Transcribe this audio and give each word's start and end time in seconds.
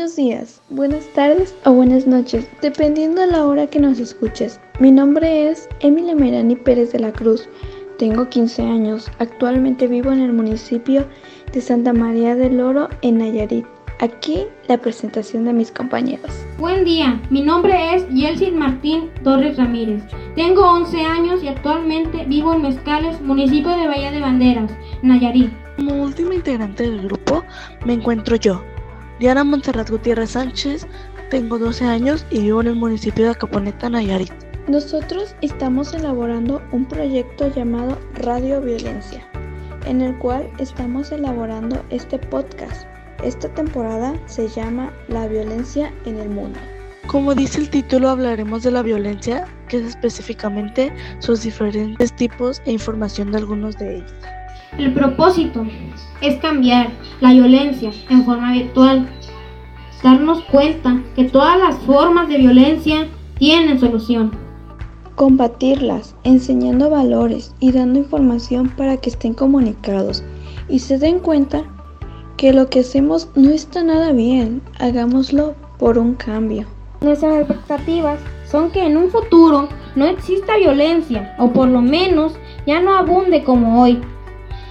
Buenos 0.00 0.16
días, 0.16 0.62
buenas 0.70 1.04
tardes 1.12 1.54
o 1.66 1.74
buenas 1.74 2.06
noches, 2.06 2.48
dependiendo 2.62 3.20
de 3.20 3.26
la 3.26 3.44
hora 3.44 3.66
que 3.66 3.78
nos 3.78 3.98
escuches. 3.98 4.58
Mi 4.78 4.90
nombre 4.90 5.50
es 5.50 5.68
Emilia 5.80 6.14
Merani 6.14 6.56
Pérez 6.56 6.92
de 6.92 7.00
la 7.00 7.12
Cruz. 7.12 7.46
Tengo 7.98 8.26
15 8.26 8.62
años. 8.62 9.10
Actualmente 9.18 9.88
vivo 9.88 10.10
en 10.10 10.22
el 10.22 10.32
municipio 10.32 11.06
de 11.52 11.60
Santa 11.60 11.92
María 11.92 12.34
del 12.34 12.62
Oro, 12.62 12.88
en 13.02 13.18
Nayarit. 13.18 13.66
Aquí 13.98 14.46
la 14.68 14.78
presentación 14.78 15.44
de 15.44 15.52
mis 15.52 15.70
compañeros. 15.70 16.32
Buen 16.58 16.82
día, 16.86 17.20
mi 17.28 17.42
nombre 17.42 17.94
es 17.94 18.08
Yelsid 18.08 18.54
Martín 18.54 19.10
Torres 19.22 19.58
Ramírez. 19.58 20.02
Tengo 20.34 20.62
11 20.62 20.98
años 20.98 21.42
y 21.42 21.48
actualmente 21.48 22.24
vivo 22.24 22.54
en 22.54 22.62
Mezcales, 22.62 23.20
municipio 23.20 23.76
de 23.76 23.86
Bahía 23.86 24.10
de 24.10 24.20
Banderas, 24.20 24.72
Nayarit. 25.02 25.52
Como 25.76 26.04
última 26.04 26.34
integrante 26.34 26.84
del 26.84 27.02
grupo 27.02 27.44
me 27.84 27.92
encuentro 27.92 28.36
yo, 28.36 28.62
Diana 29.20 29.44
Montserrat 29.44 29.90
Gutiérrez 29.90 30.30
Sánchez, 30.30 30.86
tengo 31.28 31.58
12 31.58 31.84
años 31.84 32.24
y 32.30 32.40
vivo 32.40 32.62
en 32.62 32.68
el 32.68 32.76
municipio 32.76 33.26
de 33.26 33.32
Acaponeta, 33.32 33.90
Nayarit. 33.90 34.32
Nosotros 34.66 35.36
estamos 35.42 35.92
elaborando 35.92 36.62
un 36.72 36.86
proyecto 36.86 37.54
llamado 37.54 37.98
Radio 38.14 38.62
Violencia, 38.62 39.22
en 39.84 40.00
el 40.00 40.16
cual 40.16 40.50
estamos 40.56 41.12
elaborando 41.12 41.84
este 41.90 42.18
podcast. 42.18 42.86
Esta 43.22 43.52
temporada 43.52 44.14
se 44.24 44.48
llama 44.48 44.90
La 45.08 45.28
violencia 45.28 45.92
en 46.06 46.18
el 46.18 46.30
mundo. 46.30 46.58
Como 47.06 47.34
dice 47.34 47.60
el 47.60 47.68
título, 47.68 48.08
hablaremos 48.08 48.62
de 48.62 48.70
la 48.70 48.80
violencia, 48.80 49.46
que 49.68 49.76
es 49.76 49.84
específicamente 49.84 50.90
sus 51.18 51.42
diferentes 51.42 52.10
tipos 52.16 52.62
e 52.64 52.72
información 52.72 53.32
de 53.32 53.36
algunos 53.36 53.76
de 53.76 53.96
ellos. 53.96 54.14
El 54.78 54.94
propósito 54.94 55.66
es 56.20 56.36
cambiar 56.36 56.90
la 57.20 57.32
violencia 57.32 57.90
en 58.08 58.24
forma 58.24 58.52
virtual, 58.52 59.08
darnos 60.02 60.42
cuenta 60.44 61.02
que 61.14 61.24
todas 61.24 61.58
las 61.58 61.76
formas 61.80 62.28
de 62.28 62.38
violencia 62.38 63.08
tienen 63.38 63.78
solución. 63.78 64.32
Combatirlas, 65.14 66.14
enseñando 66.24 66.90
valores 66.90 67.54
y 67.60 67.72
dando 67.72 67.98
información 67.98 68.70
para 68.70 68.96
que 68.96 69.10
estén 69.10 69.34
comunicados 69.34 70.24
y 70.68 70.78
se 70.78 70.98
den 70.98 71.18
cuenta 71.18 71.64
que 72.36 72.52
lo 72.52 72.70
que 72.70 72.80
hacemos 72.80 73.28
no 73.34 73.50
está 73.50 73.82
nada 73.82 74.12
bien, 74.12 74.62
hagámoslo 74.78 75.54
por 75.78 75.98
un 75.98 76.14
cambio. 76.14 76.66
Nuestras 77.02 77.40
expectativas 77.40 78.18
son 78.50 78.70
que 78.70 78.84
en 78.84 78.96
un 78.96 79.10
futuro 79.10 79.68
no 79.94 80.06
exista 80.06 80.56
violencia 80.56 81.34
o 81.38 81.50
por 81.50 81.68
lo 81.68 81.82
menos 81.82 82.34
ya 82.66 82.80
no 82.80 82.96
abunde 82.96 83.44
como 83.44 83.82
hoy 83.82 84.00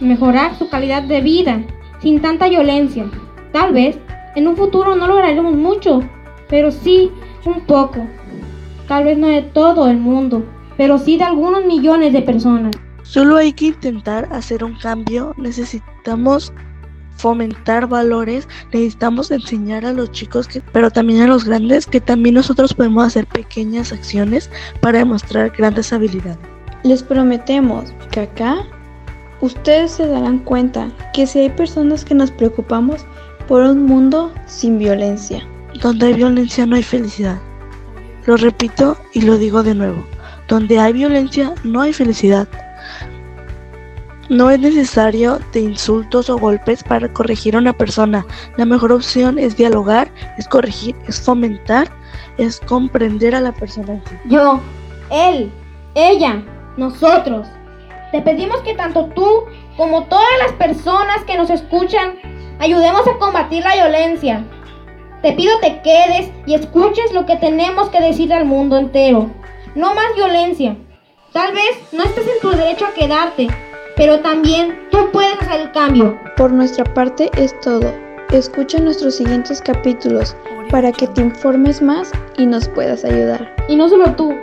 mejorar 0.00 0.56
su 0.58 0.68
calidad 0.68 1.02
de 1.02 1.20
vida 1.20 1.62
sin 2.00 2.20
tanta 2.20 2.48
violencia. 2.48 3.10
Tal 3.52 3.72
vez 3.72 3.98
en 4.36 4.46
un 4.46 4.56
futuro 4.56 4.94
no 4.94 5.08
lograremos 5.08 5.54
mucho, 5.54 6.02
pero 6.48 6.70
sí 6.70 7.10
un 7.44 7.62
poco. 7.62 8.06
Tal 8.86 9.04
vez 9.04 9.18
no 9.18 9.28
de 9.28 9.42
todo 9.42 9.88
el 9.88 9.96
mundo, 9.96 10.44
pero 10.76 10.98
sí 10.98 11.16
de 11.16 11.24
algunos 11.24 11.64
millones 11.64 12.12
de 12.12 12.22
personas. 12.22 12.76
Solo 13.02 13.36
hay 13.36 13.52
que 13.52 13.66
intentar 13.66 14.28
hacer 14.30 14.62
un 14.62 14.78
cambio. 14.78 15.32
Necesitamos 15.38 16.52
fomentar 17.16 17.88
valores, 17.88 18.46
necesitamos 18.72 19.30
enseñar 19.30 19.86
a 19.86 19.92
los 19.92 20.12
chicos, 20.12 20.46
que, 20.46 20.60
pero 20.72 20.90
también 20.90 21.22
a 21.22 21.26
los 21.26 21.44
grandes, 21.44 21.86
que 21.86 22.00
también 22.00 22.34
nosotros 22.34 22.74
podemos 22.74 23.06
hacer 23.06 23.26
pequeñas 23.26 23.90
acciones 23.90 24.50
para 24.82 24.98
demostrar 24.98 25.50
grandes 25.56 25.92
habilidades. 25.94 26.38
Les 26.82 27.02
prometemos 27.02 27.92
que 28.10 28.20
acá 28.20 28.58
ustedes 29.40 29.92
se 29.92 30.06
darán 30.06 30.40
cuenta 30.40 30.90
que 31.14 31.26
si 31.26 31.38
hay 31.38 31.50
personas 31.50 32.04
que 32.04 32.14
nos 32.14 32.30
preocupamos 32.30 33.06
por 33.46 33.62
un 33.62 33.84
mundo 33.84 34.32
sin 34.46 34.78
violencia. 34.78 35.46
Donde 35.80 36.06
hay 36.06 36.14
violencia 36.14 36.66
no 36.66 36.76
hay 36.76 36.82
felicidad. 36.82 37.38
Lo 38.26 38.36
repito 38.36 38.96
y 39.12 39.22
lo 39.22 39.38
digo 39.38 39.62
de 39.62 39.74
nuevo. 39.74 40.04
Donde 40.48 40.78
hay 40.78 40.92
violencia 40.92 41.54
no 41.64 41.80
hay 41.80 41.92
felicidad. 41.92 42.48
No 44.28 44.50
es 44.50 44.58
necesario 44.58 45.38
de 45.52 45.60
insultos 45.60 46.28
o 46.28 46.36
golpes 46.36 46.82
para 46.82 47.12
corregir 47.12 47.54
a 47.54 47.58
una 47.58 47.72
persona. 47.72 48.26
La 48.56 48.64
mejor 48.64 48.90
opción 48.90 49.38
es 49.38 49.56
dialogar, 49.56 50.10
es 50.36 50.48
corregir, 50.48 50.96
es 51.06 51.20
fomentar, 51.20 51.88
es 52.36 52.58
comprender 52.60 53.36
a 53.36 53.40
la 53.40 53.52
persona. 53.52 54.02
Yo, 54.24 54.60
él, 55.10 55.52
ella, 55.94 56.42
nosotros. 56.76 57.46
Te 58.10 58.20
pedimos 58.22 58.60
que 58.62 58.74
tanto 58.74 59.06
tú 59.14 59.44
como 59.76 60.04
todas 60.04 60.24
las 60.42 60.52
personas 60.54 61.22
que 61.24 61.36
nos 61.36 61.50
escuchan 61.50 62.14
ayudemos 62.58 63.06
a 63.06 63.18
combatir 63.18 63.62
la 63.64 63.74
violencia. 63.74 64.44
Te 65.22 65.32
pido 65.32 65.58
te 65.60 65.80
quedes 65.82 66.30
y 66.46 66.54
escuches 66.54 67.12
lo 67.12 67.26
que 67.26 67.36
tenemos 67.36 67.88
que 67.88 68.00
decir 68.00 68.32
al 68.32 68.44
mundo 68.44 68.76
entero. 68.76 69.30
No 69.74 69.94
más 69.94 70.14
violencia. 70.14 70.76
Tal 71.32 71.52
vez 71.52 71.92
no 71.92 72.02
estés 72.02 72.26
en 72.26 72.40
tu 72.40 72.50
derecho 72.50 72.86
a 72.86 72.94
quedarte, 72.94 73.48
pero 73.96 74.20
también 74.20 74.88
tú 74.90 75.10
puedes 75.12 75.40
hacer 75.40 75.60
el 75.62 75.72
cambio. 75.72 76.18
Por 76.36 76.52
nuestra 76.52 76.84
parte 76.84 77.30
es 77.36 77.58
todo. 77.60 77.92
Escucha 78.30 78.78
nuestros 78.78 79.16
siguientes 79.16 79.60
capítulos 79.60 80.36
para 80.70 80.92
que 80.92 81.06
te 81.08 81.20
informes 81.20 81.80
más 81.80 82.10
y 82.36 82.46
nos 82.46 82.68
puedas 82.68 83.04
ayudar. 83.04 83.54
Y 83.68 83.76
no 83.76 83.88
solo 83.88 84.12
tú, 84.16 84.34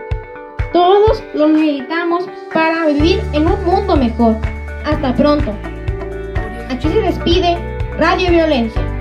todos 0.71 1.23
los 1.33 1.49
necesitamos 1.49 2.25
para 2.53 2.87
vivir 2.87 3.21
en 3.33 3.47
un 3.47 3.63
mundo 3.65 3.95
mejor. 3.95 4.35
Hasta 4.85 5.15
pronto. 5.15 5.53
Aquí 6.69 6.87
se 6.87 7.01
despide 7.01 7.72
Radio 7.97 8.31
Violencia. 8.31 8.92